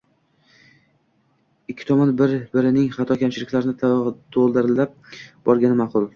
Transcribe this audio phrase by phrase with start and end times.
[1.73, 3.77] Ikki tomon bir-birining xato-kamchiliklarini
[4.35, 6.09] to‘g‘rilab borgani ma’qul.